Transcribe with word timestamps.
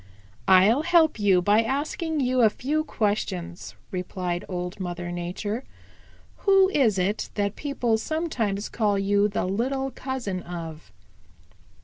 "I'll 0.47 0.81
help 0.81 1.19
you 1.19 1.43
by 1.43 1.61
asking 1.61 2.21
you 2.21 2.41
a 2.41 2.49
few 2.49 2.83
questions," 2.83 3.75
replied 3.91 4.43
Old 4.49 4.79
Mother 4.79 5.11
Nature. 5.11 5.63
"Who 6.37 6.69
is 6.69 6.97
it 6.97 7.29
that 7.35 7.55
people 7.55 7.99
sometimes 7.99 8.67
call 8.67 8.97
you 8.97 9.27
the 9.27 9.45
little 9.45 9.91
cousin 9.91 10.41
of?" 10.41 10.91